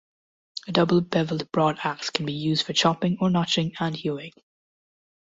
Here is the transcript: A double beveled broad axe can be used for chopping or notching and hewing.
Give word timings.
A 0.67 0.71
double 0.71 1.01
beveled 1.01 1.51
broad 1.51 1.77
axe 1.83 2.09
can 2.09 2.25
be 2.25 2.33
used 2.33 2.65
for 2.65 2.73
chopping 2.73 3.17
or 3.21 3.29
notching 3.29 3.73
and 3.79 3.95
hewing. 3.95 4.31